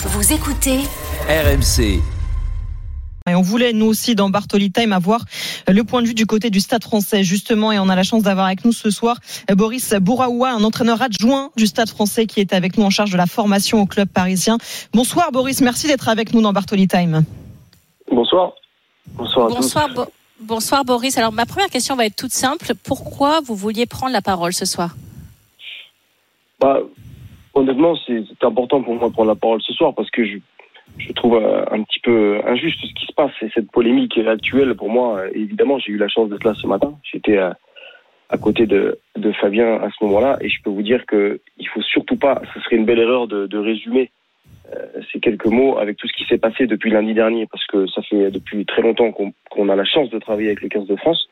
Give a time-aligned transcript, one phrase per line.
[0.00, 0.78] Vous écoutez
[1.28, 2.00] RMC.
[3.28, 5.24] Et on voulait, nous aussi, dans Bartoli Time, avoir
[5.66, 7.72] le point de vue du côté du Stade français, justement.
[7.72, 9.18] Et on a la chance d'avoir avec nous ce soir
[9.54, 13.16] Boris Bouraoua, un entraîneur adjoint du Stade français qui est avec nous en charge de
[13.16, 14.56] la formation au club parisien.
[14.94, 15.60] Bonsoir, Boris.
[15.60, 17.24] Merci d'être avec nous dans Bartoli Time.
[18.10, 18.52] Bonsoir.
[19.08, 19.46] Bonsoir.
[19.46, 19.94] À Bonsoir, tous.
[19.94, 20.06] Bo-
[20.40, 21.18] bonsoir Boris.
[21.18, 22.72] Alors ma première question va être toute simple.
[22.84, 24.94] Pourquoi vous vouliez prendre la parole ce soir?
[26.60, 26.78] Bah,
[27.58, 30.38] honnêtement, c'est important pour moi de prendre la parole ce soir parce que je,
[31.14, 33.32] trouve euh, un petit peu injuste ce qui se passe.
[33.42, 36.66] Et cette polémique actuelle, pour moi, euh, évidemment, j'ai eu la chance d'être là ce
[36.66, 36.94] matin.
[37.02, 37.56] J'étais à,
[38.40, 38.98] côté de,
[39.40, 42.60] Fabien à ce moment-là et je peux vous dire que il faut surtout pas, ce
[42.60, 44.10] serait une belle erreur de, résumer
[44.74, 47.86] euh, ces quelques mots avec tout ce qui s'est passé depuis lundi dernier parce que
[47.86, 50.96] ça fait depuis très longtemps qu'on a la chance de travailler avec le 15 de
[50.96, 51.28] France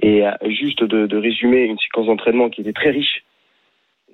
[0.00, 3.24] et juste de résumer une séquence d'entraînement qui était très riche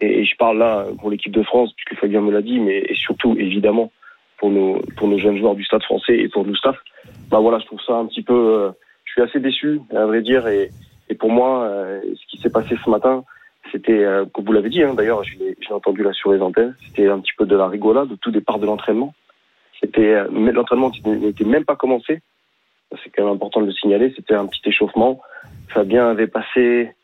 [0.00, 2.94] et, je parle là pour l'équipe de France, puisque Fabien me l'a dit, mais et
[2.94, 3.90] surtout, évidemment,
[4.38, 6.76] pour nos, pour nos jeunes joueurs du Stade français et pour nous staff.
[7.30, 8.34] Bah voilà, je trouve ça un petit peu...
[8.34, 8.70] euh,
[9.04, 10.70] je suis assez déçu, à vrai dire, et,
[11.08, 13.24] et pour moi, euh, ce qui s'est passé ce matin,
[13.72, 16.74] c'était, euh, comme vous l'avez dit, hein, d'ailleurs, je l'ai entendu là sur les antennes,
[16.86, 19.14] c'était un petit peu de la rigolade, de tout départ de l'entraînement.
[19.80, 22.20] C'était euh, l'entraînement n'était même pas commencé.
[23.02, 24.12] C'est quand même important de le signaler.
[24.16, 25.20] C'était un petit échauffement.
[25.68, 26.94] Fabien avait passé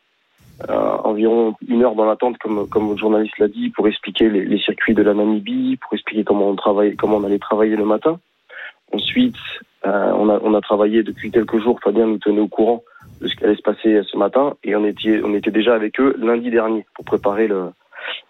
[0.69, 4.44] euh, environ une heure dans l'attente, comme, comme le journaliste l'a dit, pour expliquer les,
[4.44, 7.84] les circuits de la Namibie, pour expliquer comment on travaille, comment on allait travailler le
[7.84, 8.20] matin.
[8.92, 9.36] Ensuite,
[9.86, 11.80] euh, on, a, on a travaillé depuis quelques jours.
[11.83, 12.83] Fabien nous tenait au courant
[13.20, 16.00] de ce qui allait se passer ce matin, et on était, on était déjà avec
[16.00, 17.70] eux lundi dernier pour préparer le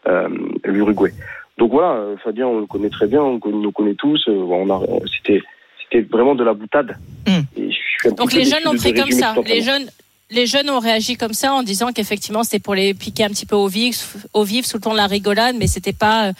[0.06, 0.28] euh,
[0.64, 1.12] l'Uruguay.
[1.58, 4.28] Donc voilà, Fabien, on le connaît très bien, on nous connaît tous.
[4.28, 4.80] on a,
[5.16, 5.40] c'était,
[5.82, 6.96] c'était vraiment de la boutade.
[7.26, 7.30] Mm.
[7.56, 9.34] Et je suis un petit Donc les jeunes l'ont pris comme ça.
[9.46, 9.86] Les jeunes,
[10.34, 13.46] les jeunes ont réagi comme ça en disant qu'effectivement c'était pour les piquer un petit
[13.46, 16.32] peu au vif, au vif sous le ton de la rigolade, mais c'était pas euh,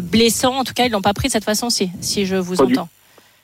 [0.00, 0.56] blessant.
[0.56, 2.74] En tout cas, ils l'ont pas pris de cette façon-ci, si je vous Pas du-
[2.78, 2.88] entends.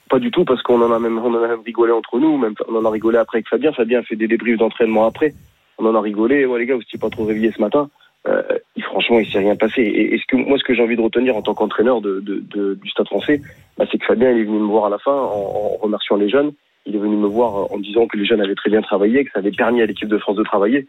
[0.08, 2.38] Pas du tout, parce qu'on en a même, on en a même rigolé entre nous,
[2.38, 3.72] même, on en a rigolé après avec Fabien.
[3.72, 5.34] Fabien a fait des débriefs d'entraînement après.
[5.78, 6.46] On en a rigolé.
[6.46, 7.90] Ouais, les gars, vous étiez pas trop réveillés ce matin.
[8.28, 8.42] Euh,
[8.76, 9.82] il- franchement, il s'est rien passé.
[9.82, 12.20] Et, et ce que, moi, ce que j'ai envie de retenir en tant qu'entraîneur de,
[12.20, 13.42] de, de- du Stade français,
[13.76, 16.16] bah, c'est que Fabien, il est venu me voir à la fin en, en remerciant
[16.16, 16.52] les jeunes.
[16.86, 19.32] Il est venu me voir en disant que les jeunes avaient très bien travaillé, que
[19.32, 20.86] ça avait permis à l'équipe de France de travailler.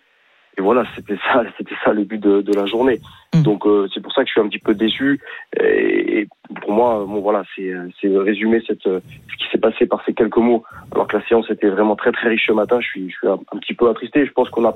[0.57, 2.99] Et voilà, c'était ça, c'était ça le but de, de la journée.
[3.33, 3.43] Mm.
[3.43, 5.19] Donc euh, c'est pour ça que je suis un petit peu déçu.
[5.59, 6.27] Et, et
[6.61, 7.71] pour moi, bon voilà, c'est
[8.01, 10.63] c'est résumer cette ce qui s'est passé par ces quelques mots.
[10.91, 12.79] Alors que la séance était vraiment très très riche ce matin.
[12.81, 14.25] Je suis je suis un, un petit peu attristé.
[14.25, 14.75] Je pense qu'on a,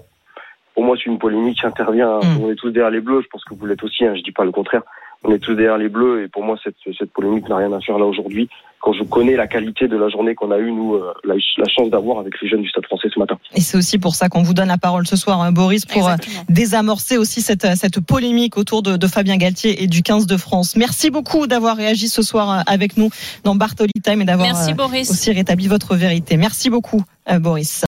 [0.76, 2.20] pour moi, c'est une polémique qui intervient.
[2.20, 2.44] Mm.
[2.44, 3.22] On est tous derrière les Bleus.
[3.22, 4.06] Je pense que vous l'êtes aussi.
[4.06, 4.84] Hein, je dis pas le contraire.
[5.24, 6.24] On est tous derrière les Bleus.
[6.24, 8.50] Et pour moi, cette cette polémique n'a rien à faire là aujourd'hui.
[8.82, 11.68] Quand je connais la qualité de la journée qu'on a eue, nous, euh, la, la
[11.70, 13.38] chance d'avoir avec les jeunes du Stade Français ce matin.
[13.54, 16.08] Et c'est aussi pour ça qu'on vous donne la parole ce soir, hein, Boris, pour
[16.08, 16.44] euh, Exactement.
[16.50, 20.76] désamorcer aussi cette, cette polémique autour de, de Fabien Galtier et du 15 de France.
[20.76, 23.10] Merci beaucoup d'avoir réagi ce soir euh, avec nous
[23.44, 26.38] dans Bartoli Time et d'avoir euh, aussi rétabli votre vérité.
[26.38, 27.80] Merci beaucoup, euh, Boris.